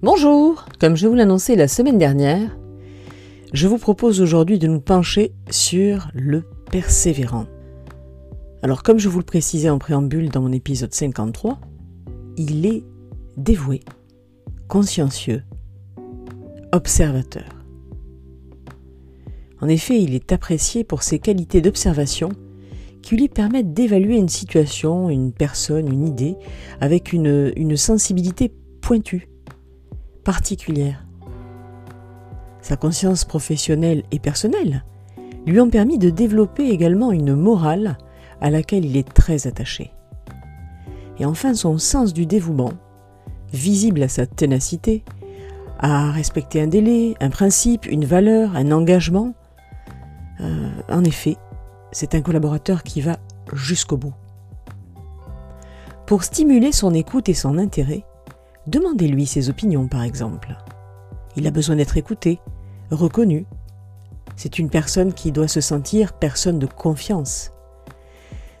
Bonjour 0.00 0.64
Comme 0.78 0.94
je 0.94 1.08
vous 1.08 1.14
l'annonçais 1.16 1.56
la 1.56 1.66
semaine 1.66 1.98
dernière, 1.98 2.56
je 3.52 3.66
vous 3.66 3.78
propose 3.78 4.20
aujourd'hui 4.20 4.60
de 4.60 4.68
nous 4.68 4.80
pencher 4.80 5.32
sur 5.50 6.08
le 6.14 6.44
persévérant. 6.70 7.46
Alors 8.62 8.84
comme 8.84 9.00
je 9.00 9.08
vous 9.08 9.18
le 9.18 9.24
précisais 9.24 9.70
en 9.70 9.80
préambule 9.80 10.28
dans 10.28 10.40
mon 10.40 10.52
épisode 10.52 10.94
53, 10.94 11.58
il 12.36 12.64
est 12.64 12.84
dévoué, 13.36 13.80
consciencieux, 14.68 15.42
observateur. 16.70 17.48
En 19.60 19.66
effet, 19.66 20.00
il 20.00 20.14
est 20.14 20.30
apprécié 20.30 20.84
pour 20.84 21.02
ses 21.02 21.18
qualités 21.18 21.60
d'observation 21.60 22.28
qui 23.02 23.16
lui 23.16 23.28
permettent 23.28 23.74
d'évaluer 23.74 24.16
une 24.16 24.28
situation, 24.28 25.10
une 25.10 25.32
personne, 25.32 25.92
une 25.92 26.06
idée 26.06 26.36
avec 26.80 27.12
une, 27.12 27.76
sensibilité 27.76 28.52
pointue 28.80 29.27
particulière. 30.24 31.04
Sa 32.60 32.76
conscience 32.76 33.24
professionnelle 33.24 34.02
et 34.10 34.18
personnelle 34.18 34.84
lui 35.46 35.60
ont 35.60 35.70
permis 35.70 35.98
de 35.98 36.10
développer 36.10 36.68
également 36.68 37.12
une 37.12 37.34
morale 37.34 37.96
à 38.40 38.50
laquelle 38.50 38.84
il 38.84 38.96
est 38.96 39.12
très 39.12 39.46
attaché. 39.46 39.92
Et 41.18 41.24
enfin 41.24 41.54
son 41.54 41.78
sens 41.78 42.12
du 42.12 42.26
dévouement, 42.26 42.72
visible 43.52 44.02
à 44.02 44.08
sa 44.08 44.26
ténacité, 44.26 45.04
à 45.78 46.10
respecter 46.10 46.60
un 46.60 46.66
délai, 46.66 47.14
un 47.20 47.30
principe, 47.30 47.86
une 47.86 48.04
valeur, 48.04 48.54
un 48.56 48.72
engagement. 48.72 49.34
Euh, 50.40 50.70
en 50.88 51.04
effet, 51.04 51.36
c'est 51.92 52.14
un 52.14 52.20
collaborateur 52.20 52.82
qui 52.82 53.00
va 53.00 53.18
jusqu'au 53.52 53.96
bout. 53.96 54.14
Pour 56.06 56.24
stimuler 56.24 56.72
son 56.72 56.94
écoute 56.94 57.28
et 57.28 57.34
son 57.34 57.58
intérêt, 57.58 58.04
Demandez-lui 58.68 59.24
ses 59.24 59.48
opinions, 59.48 59.88
par 59.88 60.02
exemple. 60.02 60.54
Il 61.36 61.46
a 61.46 61.50
besoin 61.50 61.76
d'être 61.76 61.96
écouté, 61.96 62.38
reconnu. 62.90 63.46
C'est 64.36 64.58
une 64.58 64.68
personne 64.68 65.14
qui 65.14 65.32
doit 65.32 65.48
se 65.48 65.62
sentir 65.62 66.12
personne 66.12 66.58
de 66.58 66.66
confiance. 66.66 67.50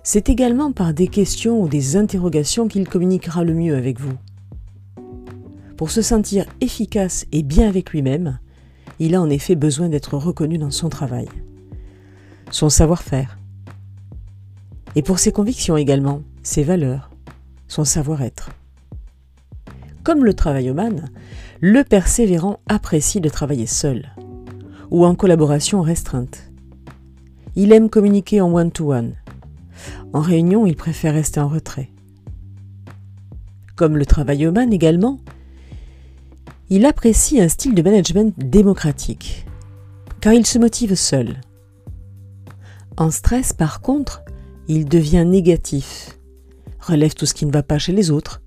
C'est 0.02 0.30
également 0.30 0.72
par 0.72 0.94
des 0.94 1.08
questions 1.08 1.60
ou 1.60 1.68
des 1.68 1.98
interrogations 1.98 2.68
qu'il 2.68 2.88
communiquera 2.88 3.44
le 3.44 3.52
mieux 3.52 3.76
avec 3.76 4.00
vous. 4.00 4.14
Pour 5.76 5.90
se 5.90 6.00
sentir 6.00 6.46
efficace 6.62 7.26
et 7.30 7.42
bien 7.42 7.68
avec 7.68 7.90
lui-même, 7.90 8.38
il 9.00 9.14
a 9.14 9.20
en 9.20 9.28
effet 9.28 9.56
besoin 9.56 9.90
d'être 9.90 10.16
reconnu 10.16 10.56
dans 10.56 10.70
son 10.70 10.88
travail, 10.88 11.28
son 12.50 12.70
savoir-faire, 12.70 13.38
et 14.96 15.02
pour 15.02 15.18
ses 15.18 15.32
convictions 15.32 15.76
également, 15.76 16.22
ses 16.42 16.62
valeurs, 16.62 17.10
son 17.66 17.84
savoir-être. 17.84 18.48
Comme 20.08 20.24
le 20.24 20.32
travailloman, 20.32 21.10
le 21.60 21.84
persévérant 21.84 22.60
apprécie 22.66 23.20
de 23.20 23.28
travailler 23.28 23.66
seul 23.66 24.14
ou 24.90 25.04
en 25.04 25.14
collaboration 25.14 25.82
restreinte. 25.82 26.50
Il 27.56 27.74
aime 27.74 27.90
communiquer 27.90 28.40
en 28.40 28.50
one-to-one. 28.50 29.16
En 30.14 30.22
réunion, 30.22 30.64
il 30.64 30.76
préfère 30.76 31.12
rester 31.12 31.40
en 31.40 31.48
retrait. 31.48 31.90
Comme 33.76 33.98
le 33.98 34.06
travailloman 34.06 34.72
également, 34.72 35.20
il 36.70 36.86
apprécie 36.86 37.38
un 37.38 37.48
style 37.50 37.74
de 37.74 37.82
management 37.82 38.32
démocratique, 38.38 39.44
car 40.22 40.32
il 40.32 40.46
se 40.46 40.58
motive 40.58 40.94
seul. 40.94 41.42
En 42.96 43.10
stress, 43.10 43.52
par 43.52 43.82
contre, 43.82 44.22
il 44.68 44.86
devient 44.86 45.26
négatif, 45.26 46.18
relève 46.80 47.12
tout 47.12 47.26
ce 47.26 47.34
qui 47.34 47.44
ne 47.44 47.52
va 47.52 47.62
pas 47.62 47.78
chez 47.78 47.92
les 47.92 48.10
autres, 48.10 48.40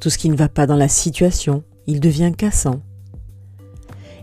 tout 0.00 0.10
ce 0.10 0.18
qui 0.18 0.30
ne 0.30 0.36
va 0.36 0.48
pas 0.48 0.66
dans 0.66 0.76
la 0.76 0.88
situation, 0.88 1.62
il 1.86 2.00
devient 2.00 2.32
cassant. 2.36 2.80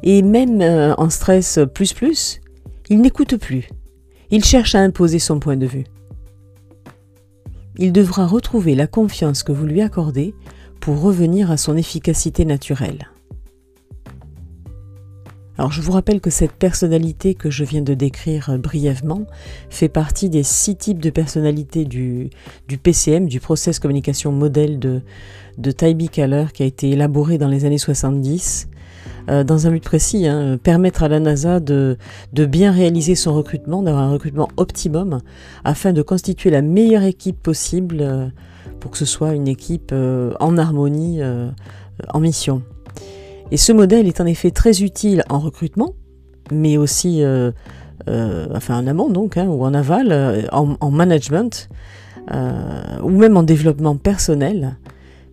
Et 0.04 0.22
même 0.22 0.62
euh, 0.62 0.94
en 0.96 1.10
stress 1.10 1.60
plus 1.74 1.94
plus, 1.94 2.42
il 2.90 3.02
n'écoute 3.02 3.38
plus. 3.38 3.70
Il 4.30 4.44
cherche 4.44 4.76
à 4.76 4.80
imposer 4.80 5.20
son 5.20 5.40
point 5.40 5.58
de 5.58 5.66
vue. 5.66 5.86
Il 7.78 7.92
devra 7.94 8.26
retrouver 8.26 8.76
la 8.76 8.88
confiance 8.88 9.44
que 9.44 9.52
vous 9.52 9.66
lui 9.66 9.82
accordez 9.82 10.34
pour 10.82 11.02
revenir 11.02 11.52
à 11.52 11.58
son 11.58 11.78
efficacité 11.78 12.44
naturelle. 12.44 13.10
Alors 15.58 15.72
je 15.72 15.82
vous 15.82 15.92
rappelle 15.92 16.22
que 16.22 16.30
cette 16.30 16.52
personnalité 16.52 17.34
que 17.34 17.50
je 17.50 17.64
viens 17.64 17.82
de 17.82 17.94
décrire 17.94 18.58
brièvement 18.60 19.26
fait 19.70 19.90
partie 19.90 20.30
des 20.30 20.44
six 20.44 20.76
types 20.76 21.02
de 21.02 21.10
personnalités 21.10 21.86
du, 21.86 22.30
PCM, 22.84 23.28
du 23.28 23.40
Process 23.40 23.80
Communication 23.80 24.32
Model 24.32 24.78
de, 24.78 25.02
de 25.58 25.72
Tybee 25.72 26.10
qui 26.10 26.22
a 26.22 26.66
été 26.66 26.92
élaboré 26.92 27.38
dans 27.38 27.48
les 27.48 27.66
années 27.66 27.80
70 27.80 28.70
euh, 29.30 29.44
dans 29.44 29.68
un 29.68 29.72
but 29.72 29.84
précis, 29.84 30.26
hein, 30.26 30.58
permettre 30.62 31.04
à 31.04 31.10
la 31.10 31.20
NASA 31.20 31.60
de, 31.60 31.98
de 32.32 32.46
bien 32.46 32.72
réaliser 32.72 33.16
son 33.16 33.34
recrutement, 33.34 33.82
d'avoir 33.82 34.04
un 34.04 34.12
recrutement 34.12 34.48
optimum, 34.56 35.20
afin 35.66 35.92
de 35.92 36.02
constituer 36.02 36.50
la 36.50 36.62
meilleure 36.62 37.04
équipe 37.04 37.42
possible 37.42 37.98
euh, 38.00 38.28
pour 38.80 38.92
que 38.92 38.98
ce 38.98 39.06
soit 39.06 39.34
une 39.34 39.50
équipe 39.50 39.90
euh, 39.92 40.34
en 40.40 40.58
harmonie, 40.58 41.20
en 42.14 42.20
mission. 42.20 42.62
Et 43.52 43.58
ce 43.58 43.72
modèle 43.72 44.08
est 44.08 44.20
en 44.20 44.26
effet 44.26 44.52
très 44.52 44.82
utile 44.82 45.24
en 45.30 45.40
recrutement, 45.40 45.94
mais 46.52 46.78
aussi 46.78 47.24
euh, 47.24 47.52
euh, 48.10 48.48
enfin 48.54 48.78
en 48.78 48.88
amont 48.88 49.10
donc, 49.10 49.38
hein, 49.38 49.48
ou 49.48 49.64
en 49.64 49.74
aval, 49.74 50.12
euh, 50.12 50.42
en, 50.52 50.92
management, 50.92 51.70
ou 53.04 53.10
même 53.10 53.38
en 53.38 53.44
développement 53.44 53.96
personnel, 53.96 54.78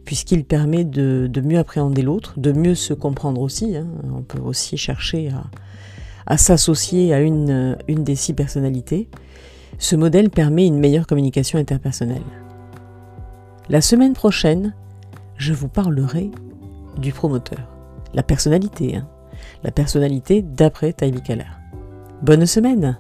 puisqu'il 0.05 0.45
permet 0.45 0.85
de, 0.85 1.29
mieux 1.43 1.59
appréhender 1.59 2.03
l'autre, 2.03 2.35
de 2.37 2.53
mieux 2.53 2.77
se 2.77 2.95
comprendre 2.95 3.41
aussi. 3.41 3.77
Hein. 3.77 3.87
On 4.17 4.23
peut 4.23 4.41
aussi 4.41 4.77
chercher 4.77 5.31
à, 6.27 6.37
s'associer 6.37 7.13
à 7.13 7.21
une, 7.21 7.77
une 7.89 8.05
des 8.05 8.15
six 8.15 8.33
personnalités. 8.33 9.09
Ce 9.79 9.97
modèle 9.97 10.31
permet 10.31 10.69
une 10.69 10.79
meilleure 10.79 11.09
communication 11.09 11.59
interpersonnelle. 11.59 12.23
La 13.69 13.81
semaine 13.81 14.13
prochaine, 14.13 14.73
je 15.37 15.53
vous 15.53 15.69
parlerai 15.69 16.31
du 16.97 17.13
promoteur 17.13 17.74
la 18.15 18.23
personnalité. 18.23 18.97
Hein. 18.97 19.07
La 19.63 19.71
personnalité 19.71 20.43
d'après 20.43 20.93
Taïbi 20.93 21.23
Keller. 21.23 21.45
Bonne 22.23 22.47
semaine 22.47 22.99